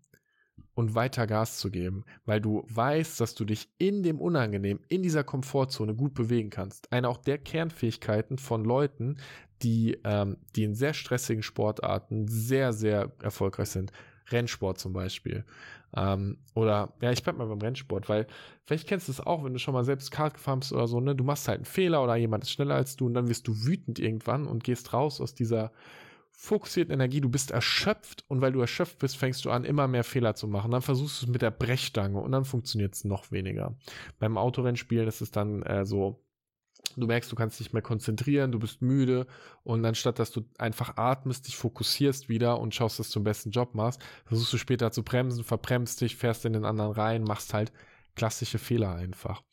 und 0.73 0.93
weiter 0.93 1.25
Gas 1.27 1.57
zu 1.57 1.71
geben, 1.71 2.03
weil 2.25 2.41
du 2.41 2.65
weißt, 2.67 3.19
dass 3.21 3.35
du 3.35 3.45
dich 3.45 3.69
in 3.77 4.03
dem 4.03 4.19
Unangenehm, 4.19 4.79
in 4.89 5.03
dieser 5.03 5.23
Komfortzone 5.23 5.95
gut 5.95 6.13
bewegen 6.13 6.49
kannst. 6.49 6.91
Eine 6.91 7.09
auch 7.09 7.17
der 7.17 7.37
Kernfähigkeiten 7.37 8.37
von 8.37 8.65
Leuten, 8.65 9.17
die, 9.61 9.97
ähm, 10.03 10.37
die 10.55 10.63
in 10.63 10.75
sehr 10.75 10.93
stressigen 10.93 11.43
Sportarten 11.43 12.27
sehr, 12.27 12.73
sehr 12.73 13.11
erfolgreich 13.21 13.69
sind. 13.69 13.91
Rennsport 14.29 14.79
zum 14.79 14.93
Beispiel. 14.93 15.45
Ähm, 15.95 16.37
oder, 16.53 16.93
ja, 17.01 17.11
ich 17.11 17.23
bleib 17.23 17.37
mal 17.37 17.47
beim 17.47 17.61
Rennsport, 17.61 18.09
weil 18.09 18.27
vielleicht 18.65 18.87
kennst 18.87 19.07
du 19.07 19.11
es 19.11 19.21
auch, 19.21 19.43
wenn 19.43 19.53
du 19.53 19.59
schon 19.59 19.73
mal 19.73 19.83
selbst 19.83 20.11
Kart 20.11 20.33
gefahren 20.33 20.59
bist 20.59 20.73
oder 20.73 20.87
so, 20.87 20.99
ne? 20.99 21.15
Du 21.15 21.23
machst 21.23 21.47
halt 21.47 21.59
einen 21.59 21.65
Fehler 21.65 22.03
oder 22.03 22.15
jemand 22.15 22.43
ist 22.43 22.51
schneller 22.51 22.75
als 22.75 22.95
du 22.95 23.05
und 23.05 23.13
dann 23.13 23.29
wirst 23.29 23.47
du 23.47 23.65
wütend 23.65 23.99
irgendwann 23.99 24.47
und 24.47 24.63
gehst 24.63 24.93
raus 24.93 25.21
aus 25.21 25.33
dieser 25.33 25.71
fokussierten 26.37 26.93
Energie, 26.93 27.21
du 27.21 27.29
bist 27.29 27.51
erschöpft 27.51 28.25
und 28.27 28.41
weil 28.41 28.51
du 28.51 28.59
erschöpft 28.59 28.99
bist, 28.99 29.17
fängst 29.17 29.45
du 29.45 29.51
an, 29.51 29.63
immer 29.63 29.87
mehr 29.87 30.03
Fehler 30.03 30.35
zu 30.35 30.47
machen. 30.47 30.71
Dann 30.71 30.81
versuchst 30.81 31.21
du 31.21 31.25
es 31.25 31.31
mit 31.31 31.41
der 31.41 31.51
Brechstange 31.51 32.19
und 32.19 32.31
dann 32.31 32.45
funktioniert 32.45 32.93
es 32.93 33.05
noch 33.05 33.31
weniger. 33.31 33.75
Beim 34.19 34.37
Autorennspielen 34.37 35.07
ist 35.07 35.21
es 35.21 35.31
dann 35.31 35.63
äh, 35.63 35.85
so, 35.85 36.24
du 36.95 37.07
merkst, 37.07 37.31
du 37.31 37.35
kannst 37.35 37.59
dich 37.59 37.73
mehr 37.73 37.81
konzentrieren, 37.81 38.51
du 38.51 38.59
bist 38.59 38.81
müde 38.81 39.27
und 39.63 39.85
anstatt 39.85 40.19
dass 40.19 40.31
du 40.31 40.41
einfach 40.57 40.97
atmest, 40.97 41.47
dich 41.47 41.57
fokussierst 41.57 42.29
wieder 42.29 42.59
und 42.59 42.73
schaust, 42.73 42.99
dass 42.99 43.09
du 43.11 43.19
den 43.19 43.25
besten 43.25 43.51
Job 43.51 43.75
machst, 43.75 44.01
versuchst 44.25 44.53
du 44.53 44.57
später 44.57 44.91
zu 44.91 45.03
bremsen, 45.03 45.43
verbremst 45.43 46.01
dich, 46.01 46.15
fährst 46.15 46.45
in 46.45 46.53
den 46.53 46.65
anderen 46.65 46.91
rein, 46.91 47.23
machst 47.23 47.53
halt 47.53 47.71
klassische 48.15 48.59
Fehler 48.59 48.95
einfach. 48.95 49.43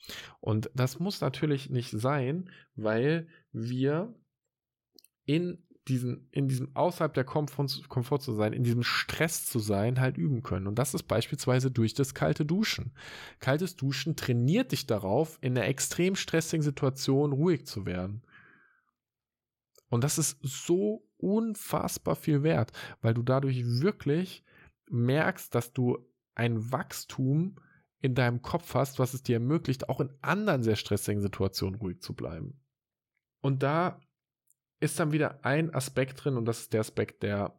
Und 0.40 0.70
das 0.74 1.00
muss 1.00 1.20
natürlich 1.20 1.68
nicht 1.68 1.90
sein, 1.90 2.50
weil 2.76 3.28
wir 3.52 4.14
in 5.24 5.66
diesen, 5.88 6.28
in 6.30 6.48
diesem 6.48 6.74
außerhalb 6.74 7.12
der 7.12 7.24
Komfort, 7.24 7.88
Komfort 7.88 8.20
zu 8.20 8.34
sein, 8.34 8.52
in 8.52 8.62
diesem 8.62 8.84
Stress 8.84 9.46
zu 9.46 9.58
sein, 9.58 10.00
halt 10.00 10.16
üben 10.16 10.42
können. 10.42 10.66
Und 10.66 10.78
das 10.78 10.94
ist 10.94 11.04
beispielsweise 11.04 11.70
durch 11.70 11.94
das 11.94 12.14
kalte 12.14 12.46
Duschen. 12.46 12.92
Kaltes 13.40 13.74
Duschen 13.74 14.14
trainiert 14.14 14.72
dich 14.72 14.86
darauf, 14.86 15.38
in 15.40 15.56
einer 15.56 15.66
extrem 15.66 16.14
stressigen 16.14 16.62
Situation 16.62 17.32
ruhig 17.32 17.66
zu 17.66 17.84
werden. 17.84 18.22
Und 19.88 20.04
das 20.04 20.18
ist 20.18 20.38
so 20.42 21.06
unfassbar 21.18 22.16
viel 22.16 22.42
wert, 22.42 22.72
weil 23.00 23.14
du 23.14 23.22
dadurch 23.22 23.64
wirklich 23.82 24.44
merkst, 24.88 25.54
dass 25.54 25.72
du 25.72 25.98
ein 26.34 26.72
Wachstum 26.72 27.56
in 28.00 28.14
deinem 28.14 28.42
Kopf 28.42 28.74
hast, 28.74 28.98
was 28.98 29.14
es 29.14 29.22
dir 29.22 29.34
ermöglicht, 29.34 29.88
auch 29.88 30.00
in 30.00 30.10
anderen 30.22 30.62
sehr 30.62 30.76
stressigen 30.76 31.22
Situationen 31.22 31.78
ruhig 31.78 32.00
zu 32.00 32.14
bleiben. 32.14 32.60
Und 33.40 33.62
da 33.62 34.00
ist 34.82 34.98
dann 34.98 35.12
wieder 35.12 35.44
ein 35.44 35.72
Aspekt 35.74 36.24
drin 36.24 36.36
und 36.36 36.44
das 36.44 36.60
ist 36.60 36.72
der 36.72 36.80
Aspekt, 36.80 37.22
der 37.22 37.58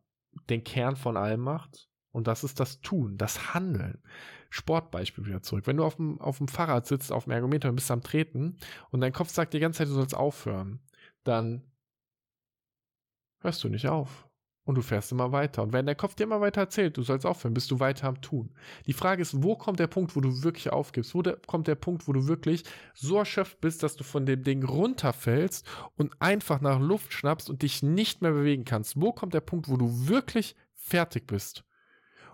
den 0.49 0.63
Kern 0.63 0.95
von 0.95 1.15
allem 1.17 1.39
macht. 1.39 1.89
Und 2.11 2.27
das 2.27 2.43
ist 2.43 2.59
das 2.59 2.81
Tun, 2.81 3.17
das 3.17 3.53
Handeln. 3.53 4.03
Sportbeispiel 4.49 5.25
wieder 5.25 5.41
zurück. 5.41 5.65
Wenn 5.65 5.77
du 5.77 5.83
auf 5.83 5.95
dem, 5.95 6.21
auf 6.21 6.37
dem 6.37 6.47
Fahrrad 6.47 6.85
sitzt, 6.85 7.11
auf 7.11 7.23
dem 7.23 7.31
Ergometer 7.31 7.69
und 7.69 7.75
bist 7.75 7.89
am 7.89 8.03
Treten 8.03 8.57
und 8.91 9.01
dein 9.01 9.13
Kopf 9.13 9.29
sagt 9.29 9.53
die 9.53 9.59
ganze 9.59 9.79
Zeit, 9.79 9.87
du 9.87 9.93
sollst 9.93 10.15
aufhören, 10.15 10.79
dann 11.23 11.63
hörst 13.39 13.63
du 13.63 13.69
nicht 13.69 13.87
auf. 13.87 14.27
Und 14.65 14.75
du 14.75 14.81
fährst 14.81 15.11
immer 15.11 15.33
weiter. 15.33 15.61
Und 15.61 15.73
wenn 15.73 15.85
der 15.85 15.95
Kopf 15.95 16.15
dir 16.15 16.23
immer 16.23 16.39
weiter 16.39 16.61
erzählt, 16.61 16.95
du 16.95 17.03
sollst 17.03 17.25
aufhören, 17.25 17.53
bist 17.53 17.69
du 17.69 17.81
weiter 17.81 18.07
am 18.07 18.21
Tun. 18.21 18.53
Die 18.87 18.93
Frage 18.93 19.21
ist, 19.21 19.43
wo 19.43 19.57
kommt 19.57 19.79
der 19.79 19.87
Punkt, 19.87 20.15
wo 20.15 20.21
du 20.21 20.43
wirklich 20.43 20.71
aufgibst? 20.71 21.13
Wo 21.13 21.21
der, 21.21 21.37
kommt 21.47 21.67
der 21.67 21.75
Punkt, 21.75 22.07
wo 22.07 22.13
du 22.13 22.27
wirklich 22.27 22.63
so 22.93 23.17
erschöpft 23.17 23.59
bist, 23.59 23.83
dass 23.83 23.97
du 23.97 24.05
von 24.05 24.25
dem 24.25 24.43
Ding 24.43 24.63
runterfällst 24.63 25.67
und 25.97 26.13
einfach 26.21 26.61
nach 26.61 26.79
Luft 26.79 27.11
schnappst 27.11 27.49
und 27.49 27.61
dich 27.61 27.83
nicht 27.83 28.21
mehr 28.21 28.31
bewegen 28.31 28.63
kannst? 28.63 28.99
Wo 29.01 29.11
kommt 29.11 29.33
der 29.33 29.41
Punkt, 29.41 29.67
wo 29.67 29.75
du 29.75 30.07
wirklich 30.07 30.55
fertig 30.75 31.27
bist? 31.27 31.65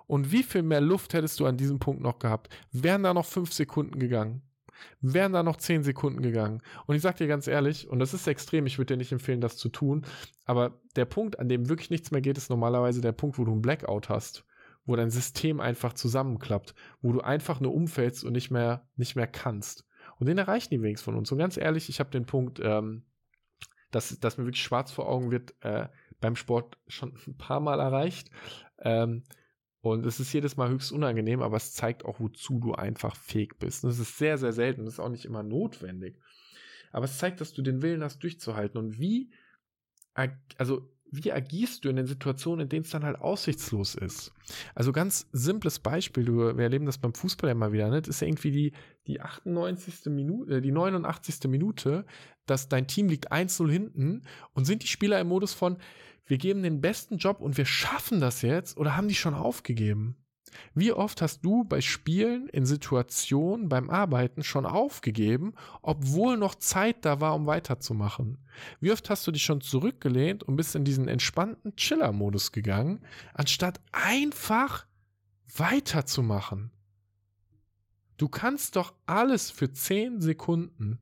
Und 0.06 0.32
wie 0.32 0.44
viel 0.44 0.64
mehr 0.64 0.82
Luft 0.82 1.14
hättest 1.14 1.40
du 1.40 1.46
an 1.46 1.58
diesem 1.58 1.80
Punkt 1.80 2.02
noch 2.02 2.20
gehabt? 2.20 2.50
Wären 2.72 3.04
da 3.04 3.14
noch 3.14 3.26
fünf 3.26 3.54
Sekunden 3.54 4.00
gegangen? 4.00 4.44
Wären 5.02 5.34
da 5.34 5.44
noch 5.44 5.58
10 5.58 5.84
Sekunden 5.84 6.22
gegangen. 6.22 6.62
Und 6.86 6.96
ich 6.96 7.02
sag 7.02 7.18
dir 7.18 7.28
ganz 7.28 7.48
ehrlich, 7.48 7.90
und 7.90 8.00
das 8.00 8.14
ist 8.14 8.28
extrem, 8.28 8.66
ich 8.66 8.78
würde 8.78 8.94
dir 8.94 8.98
nicht 8.98 9.12
empfehlen, 9.12 9.42
das 9.42 9.58
zu 9.58 9.70
tun, 9.70 10.06
aber 10.46 10.80
der 10.96 11.06
Punkt, 11.06 11.40
an 11.40 11.50
dem 11.50 11.70
wirklich 11.70 11.90
nichts 11.90 12.12
mehr 12.12 12.22
geht, 12.22 12.38
ist 12.38 12.50
normalerweise 12.50 13.02
der 13.02 13.12
Punkt, 13.12 13.38
wo 13.38 13.46
du 13.46 13.54
ein 13.54 13.62
Blackout 13.62 14.10
hast, 14.10 14.46
wo 14.86 14.96
dein 14.96 15.12
System 15.12 15.60
einfach 15.60 15.94
zusammenklappt, 15.94 16.74
wo 17.02 17.12
du 17.12 17.22
einfach 17.22 17.60
nur 17.60 17.74
umfällst 17.74 18.24
und 18.24 18.34
nicht 18.34 18.52
mehr, 18.52 18.88
nicht 18.96 19.16
mehr 19.16 19.28
kannst. 19.28 19.86
Und 20.20 20.28
den 20.28 20.38
erreichen 20.38 20.70
die 20.72 20.82
wenigsten 20.82 21.06
von 21.06 21.16
uns. 21.16 21.32
Und 21.32 21.38
ganz 21.38 21.58
ehrlich, 21.58 21.90
ich 21.90 22.00
habe 22.00 22.10
den 22.10 22.26
Punkt, 22.26 22.60
ähm, 22.62 23.04
dass, 23.92 24.20
dass 24.20 24.38
mir 24.38 24.46
wirklich 24.46 24.64
schwarz 24.64 24.92
vor 24.92 25.08
Augen 25.08 25.32
wird, 25.32 25.56
äh, 25.62 25.88
beim 26.20 26.36
Sport 26.36 26.78
schon 26.88 27.14
ein 27.28 27.38
paar 27.38 27.60
Mal 27.60 27.80
erreicht. 27.80 28.30
Ähm, 28.80 29.24
und 29.82 30.06
es 30.06 30.20
ist 30.20 30.34
jedes 30.34 30.58
Mal 30.58 30.70
höchst 30.70 30.92
unangenehm, 30.92 31.42
aber 31.42 31.58
es 31.58 31.74
zeigt 31.74 32.04
auch, 32.04 32.20
wozu 32.20 32.60
du 32.60 32.74
einfach 32.74 33.16
fähig 33.16 33.58
bist. 33.60 33.84
Und 33.84 33.92
es 33.92 34.00
ist 34.00 34.18
sehr, 34.18 34.38
sehr 34.38 34.52
selten. 34.52 34.84
Das 34.86 34.96
ist 34.96 35.00
auch 35.00 35.10
nicht 35.10 35.26
immer 35.26 35.44
notwendig. 35.44 36.20
Aber 36.92 37.06
es 37.06 37.18
zeigt, 37.18 37.40
dass 37.40 37.54
du 37.54 37.62
den 37.62 37.82
Willen 37.82 38.04
hast, 38.04 38.22
durchzuhalten. 38.22 38.78
Und 38.78 39.00
wie, 39.00 39.32
also, 40.58 40.90
wie 41.12 41.32
agierst 41.32 41.86
du 41.86 41.90
in 41.90 41.96
den 41.96 42.06
Situationen, 42.06 42.64
in 42.64 42.70
denen 42.70 42.84
es 42.84 42.92
dann 42.92 43.04
halt 43.04 43.20
aussichtslos 43.20 43.96
ist? 43.96 44.34
Also 44.76 44.92
ganz 44.92 45.28
simples 45.32 45.80
Beispiel, 45.80 46.26
du, 46.26 46.58
wir 46.58 46.64
erleben 46.64 46.86
das 46.86 46.98
beim 46.98 47.14
Fußball 47.14 47.50
immer 47.50 47.72
wieder, 47.72 47.90
ne? 47.90 48.02
Das 48.02 48.10
ist 48.10 48.22
ja 48.22 48.28
irgendwie 48.28 48.52
die, 48.52 48.74
die 49.08 49.22
98. 49.22 50.06
Minute, 50.08 50.58
äh, 50.58 50.62
die 50.62 50.72
89. 50.72 51.50
Minute, 51.50 52.06
dass 52.46 52.68
dein 52.68 52.88
Team 52.88 53.08
liegt 53.08 53.32
1-0 53.32 53.72
hinten 53.72 54.24
und 54.54 54.66
sind 54.66 54.84
die 54.84 54.88
Spieler 54.88 55.20
im 55.20 55.28
Modus 55.28 55.54
von, 55.54 55.78
wir 56.30 56.38
geben 56.38 56.62
den 56.62 56.80
besten 56.80 57.18
Job 57.18 57.42
und 57.42 57.58
wir 57.58 57.66
schaffen 57.66 58.20
das 58.20 58.44
jetzt 58.44 58.78
oder 58.78 58.96
haben 58.96 59.08
die 59.08 59.16
schon 59.16 59.34
aufgegeben? 59.34 60.16
Wie 60.76 60.92
oft 60.92 61.22
hast 61.22 61.42
du 61.42 61.64
bei 61.64 61.82
Spielen 61.82 62.48
in 62.50 62.66
Situationen 62.66 63.68
beim 63.68 63.90
Arbeiten 63.90 64.44
schon 64.44 64.66
aufgegeben, 64.66 65.54
obwohl 65.82 66.38
noch 66.38 66.56
Zeit 66.56 67.04
da 67.04 67.20
war, 67.20 67.34
um 67.36 67.48
weiterzumachen? 67.48 68.38
Wie 68.80 68.92
oft 68.92 69.10
hast 69.10 69.26
du 69.26 69.32
dich 69.32 69.44
schon 69.44 69.62
zurückgelehnt 69.62 70.44
und 70.44 70.56
bist 70.56 70.76
in 70.76 70.86
diesen 70.86 71.08
entspannten 71.08 71.76
Chiller-Modus 71.76 72.52
gegangen, 72.52 73.02
anstatt 73.34 73.82
einfach 73.92 74.86
weiterzumachen? 75.56 76.72
Du 78.18 78.28
kannst 78.28 78.76
doch 78.76 78.94
alles 79.08 79.50
für 79.50 79.72
10 79.72 80.22
Sekunden. 80.22 81.00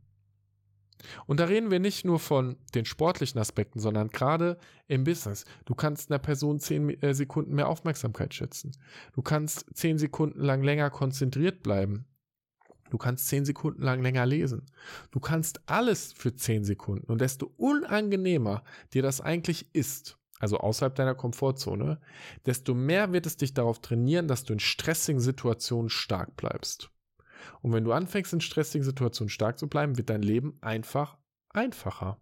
Und 1.25 1.39
da 1.39 1.45
reden 1.45 1.71
wir 1.71 1.79
nicht 1.79 2.05
nur 2.05 2.19
von 2.19 2.57
den 2.73 2.85
sportlichen 2.85 3.39
Aspekten, 3.39 3.79
sondern 3.79 4.09
gerade 4.09 4.57
im 4.87 5.03
Business. 5.03 5.45
Du 5.65 5.75
kannst 5.75 6.11
einer 6.11 6.19
Person 6.19 6.59
zehn 6.59 6.89
äh, 7.01 7.13
Sekunden 7.13 7.55
mehr 7.55 7.67
Aufmerksamkeit 7.67 8.33
schätzen. 8.33 8.71
Du 9.13 9.21
kannst 9.21 9.65
zehn 9.73 9.97
Sekunden 9.97 10.41
lang 10.41 10.63
länger 10.63 10.89
konzentriert 10.89 11.63
bleiben. 11.63 12.05
Du 12.89 12.97
kannst 12.97 13.27
zehn 13.27 13.45
Sekunden 13.45 13.81
lang 13.81 14.01
länger 14.01 14.25
lesen. 14.25 14.65
Du 15.11 15.19
kannst 15.19 15.61
alles 15.65 16.13
für 16.13 16.35
zehn 16.35 16.63
Sekunden. 16.63 17.11
Und 17.11 17.21
desto 17.21 17.51
unangenehmer 17.57 18.63
dir 18.93 19.01
das 19.01 19.19
eigentlich 19.21 19.73
ist, 19.75 20.17
also 20.39 20.59
außerhalb 20.59 20.95
deiner 20.95 21.15
Komfortzone, 21.15 21.99
desto 22.45 22.73
mehr 22.73 23.11
wird 23.11 23.25
es 23.25 23.37
dich 23.37 23.53
darauf 23.53 23.81
trainieren, 23.81 24.27
dass 24.27 24.43
du 24.43 24.53
in 24.53 24.59
stressigen 24.59 25.19
Situationen 25.19 25.89
stark 25.89 26.35
bleibst. 26.37 26.89
Und 27.61 27.73
wenn 27.73 27.83
du 27.83 27.91
anfängst, 27.91 28.33
in 28.33 28.41
stressigen 28.41 28.85
Situationen 28.85 29.29
stark 29.29 29.57
zu 29.57 29.67
bleiben, 29.67 29.97
wird 29.97 30.09
dein 30.09 30.21
Leben 30.21 30.57
einfach 30.61 31.17
einfacher. 31.49 32.19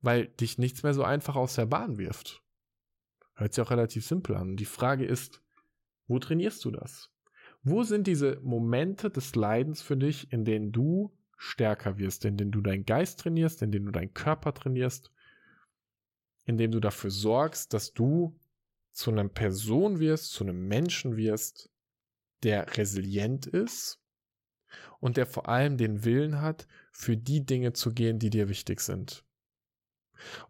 Weil 0.00 0.26
dich 0.26 0.58
nichts 0.58 0.82
mehr 0.82 0.94
so 0.94 1.04
einfach 1.04 1.36
aus 1.36 1.54
der 1.54 1.66
Bahn 1.66 1.98
wirft. 1.98 2.42
Hört 3.34 3.54
sich 3.54 3.64
auch 3.64 3.70
relativ 3.70 4.06
simpel 4.06 4.36
an. 4.36 4.56
Die 4.56 4.64
Frage 4.64 5.04
ist, 5.04 5.42
wo 6.06 6.18
trainierst 6.18 6.64
du 6.64 6.70
das? 6.70 7.10
Wo 7.62 7.84
sind 7.84 8.06
diese 8.06 8.40
Momente 8.42 9.10
des 9.10 9.34
Leidens 9.36 9.82
für 9.82 9.96
dich, 9.96 10.32
in 10.32 10.44
denen 10.44 10.72
du 10.72 11.16
stärker 11.36 11.98
wirst, 11.98 12.24
in 12.24 12.36
denen 12.36 12.52
du 12.52 12.60
deinen 12.60 12.84
Geist 12.84 13.20
trainierst, 13.20 13.62
in 13.62 13.72
denen 13.72 13.86
du 13.86 13.92
deinen 13.92 14.14
Körper 14.14 14.52
trainierst, 14.52 15.12
in 16.44 16.58
denen 16.58 16.72
du 16.72 16.80
dafür 16.80 17.10
sorgst, 17.10 17.72
dass 17.72 17.92
du 17.92 18.38
zu 18.92 19.10
einer 19.10 19.28
Person 19.28 20.00
wirst, 20.00 20.32
zu 20.32 20.44
einem 20.44 20.66
Menschen 20.68 21.16
wirst, 21.16 21.70
der 22.42 22.76
resilient 22.76 23.46
ist, 23.46 24.01
und 25.00 25.16
der 25.16 25.26
vor 25.26 25.48
allem 25.48 25.76
den 25.76 26.04
Willen 26.04 26.40
hat, 26.40 26.66
für 26.90 27.16
die 27.16 27.44
Dinge 27.44 27.72
zu 27.72 27.92
gehen, 27.92 28.18
die 28.18 28.30
dir 28.30 28.48
wichtig 28.48 28.80
sind. 28.80 29.24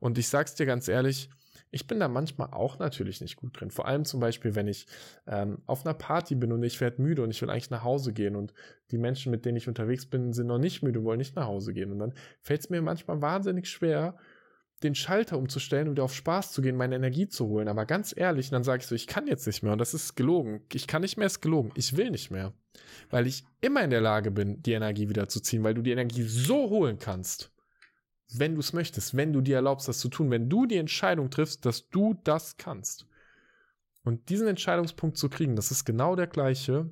Und 0.00 0.19
ich 0.19 0.29
sag's 0.29 0.55
dir 0.55 0.67
ganz 0.67 0.88
ehrlich, 0.88 1.31
ich 1.75 1.87
bin 1.87 1.99
da 1.99 2.07
manchmal 2.07 2.49
auch 2.52 2.79
natürlich 2.79 3.23
nicht 3.23 3.37
gut 3.37 3.59
drin. 3.59 3.71
Vor 3.71 3.87
allem 3.88 4.05
zum 4.05 4.21
Beispiel, 4.21 4.55
wenn 4.55 4.69
ich 4.69 4.87
ähm, 5.26 5.62
auf 5.67 5.87
einer 5.87 5.95
Party 5.95 6.35
bin 6.35 6.52
und 6.52 6.62
ich 6.62 6.81
werde 6.81 7.00
müde 7.00 7.23
und 7.23 7.31
ich 7.31 7.41
will 7.41 7.49
eigentlich 7.49 7.71
nach 7.71 7.83
Hause 7.83 8.12
gehen 8.12 8.37
und 8.37 8.52
die 8.91 8.99
Menschen, 8.99 9.31
mit 9.31 9.47
denen 9.47 9.57
ich 9.57 9.69
unterwegs 9.69 10.05
bin, 10.05 10.35
sind 10.35 10.49
noch 10.49 10.59
nicht 10.59 10.83
müde 10.83 11.02
wollen 11.02 11.19
nicht 11.19 11.35
nach 11.35 11.47
Hause 11.47 11.73
gehen. 11.73 11.91
Und 11.91 11.99
dann 11.99 12.12
fällt 12.41 12.61
es 12.61 12.71
mir 12.71 12.83
manchmal 12.83 13.23
wahnsinnig 13.23 13.71
schwer, 13.71 14.19
den 14.82 14.94
Schalter 14.94 15.38
umzustellen 15.38 15.90
wieder 15.90 16.04
auf 16.04 16.14
Spaß 16.14 16.52
zu 16.52 16.62
gehen, 16.62 16.76
meine 16.76 16.96
Energie 16.96 17.28
zu 17.28 17.46
holen. 17.46 17.68
Aber 17.68 17.86
ganz 17.86 18.14
ehrlich, 18.16 18.50
dann 18.50 18.64
sage 18.64 18.82
ich 18.82 18.86
so, 18.86 18.94
ich 18.94 19.06
kann 19.06 19.26
jetzt 19.26 19.46
nicht 19.46 19.62
mehr 19.62 19.72
und 19.72 19.78
das 19.78 19.94
ist 19.94 20.14
gelogen. 20.14 20.62
Ich 20.72 20.86
kann 20.86 21.02
nicht 21.02 21.16
mehr, 21.16 21.26
ist 21.26 21.40
gelogen. 21.40 21.72
Ich 21.74 21.96
will 21.96 22.10
nicht 22.10 22.30
mehr. 22.30 22.52
Weil 23.10 23.26
ich 23.26 23.44
immer 23.60 23.82
in 23.82 23.90
der 23.90 24.00
Lage 24.00 24.30
bin, 24.30 24.62
die 24.62 24.72
Energie 24.72 25.08
wieder 25.08 25.28
zu 25.28 25.40
ziehen, 25.40 25.64
weil 25.64 25.74
du 25.74 25.82
die 25.82 25.92
Energie 25.92 26.22
so 26.22 26.70
holen 26.70 26.98
kannst, 26.98 27.52
wenn 28.34 28.54
du 28.54 28.60
es 28.60 28.72
möchtest, 28.72 29.16
wenn 29.16 29.32
du 29.32 29.40
dir 29.40 29.56
erlaubst, 29.56 29.88
das 29.88 29.98
zu 29.98 30.08
tun, 30.08 30.30
wenn 30.30 30.48
du 30.48 30.66
die 30.66 30.76
Entscheidung 30.76 31.30
triffst, 31.30 31.64
dass 31.66 31.88
du 31.88 32.14
das 32.24 32.56
kannst. 32.56 33.06
Und 34.04 34.28
diesen 34.30 34.48
Entscheidungspunkt 34.48 35.16
zu 35.16 35.28
kriegen, 35.28 35.54
das 35.54 35.70
ist 35.70 35.84
genau 35.84 36.16
der 36.16 36.26
gleiche, 36.26 36.90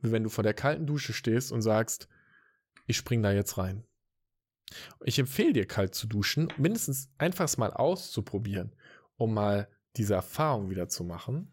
wie 0.00 0.12
wenn 0.12 0.22
du 0.22 0.30
vor 0.30 0.44
der 0.44 0.54
kalten 0.54 0.86
Dusche 0.86 1.12
stehst 1.12 1.52
und 1.52 1.62
sagst, 1.62 2.08
ich 2.86 2.96
spring 2.96 3.22
da 3.22 3.32
jetzt 3.32 3.58
rein. 3.58 3.84
Ich 5.04 5.18
empfehle 5.18 5.52
dir, 5.52 5.66
kalt 5.66 5.94
zu 5.94 6.06
duschen, 6.06 6.52
mindestens 6.56 7.08
einfach 7.18 7.54
mal 7.56 7.72
auszuprobieren, 7.72 8.72
um 9.16 9.34
mal 9.34 9.68
diese 9.96 10.14
Erfahrung 10.14 10.70
wieder 10.70 10.88
zu 10.88 11.04
machen 11.04 11.50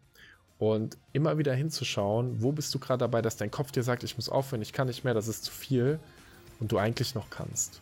und 0.58 0.98
immer 1.12 1.38
wieder 1.38 1.54
hinzuschauen, 1.54 2.42
wo 2.42 2.52
bist 2.52 2.74
du 2.74 2.78
gerade 2.78 2.98
dabei, 2.98 3.22
dass 3.22 3.36
dein 3.36 3.50
Kopf 3.50 3.72
dir 3.72 3.82
sagt, 3.82 4.02
ich 4.02 4.16
muss 4.16 4.28
aufhören, 4.28 4.62
ich 4.62 4.72
kann 4.72 4.88
nicht 4.88 5.04
mehr, 5.04 5.14
das 5.14 5.28
ist 5.28 5.44
zu 5.44 5.52
viel 5.52 5.98
und 6.60 6.72
du 6.72 6.78
eigentlich 6.78 7.14
noch 7.14 7.30
kannst. 7.30 7.80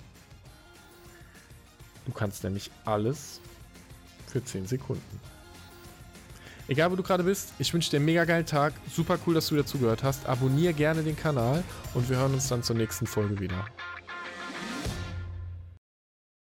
Du 2.05 2.13
kannst 2.13 2.45
nämlich 2.45 2.71
alles 2.85 3.41
für 4.27 4.43
10 4.43 4.67
Sekunden. 4.67 5.21
Egal, 6.69 6.91
wo 6.91 6.97
du 6.97 7.03
gerade 7.03 7.23
bist, 7.23 7.53
ich 7.59 7.73
wünsche 7.73 7.91
dir 7.91 7.97
einen 7.97 8.07
mega 8.07 8.25
geilen 8.25 8.47
Tag. 8.47 8.75
Super 8.93 9.19
cool, 9.27 9.35
dass 9.35 9.49
du 9.49 9.55
wieder 9.55 9.67
zugehört 9.67 10.03
hast. 10.03 10.27
Abonnier 10.27 10.73
gerne 10.73 11.03
den 11.03 11.17
Kanal 11.17 11.63
und 11.95 12.09
wir 12.09 12.17
hören 12.17 12.35
uns 12.35 12.49
dann 12.49 12.63
zur 12.63 12.77
nächsten 12.77 13.07
Folge 13.07 13.39
wieder. 13.39 13.67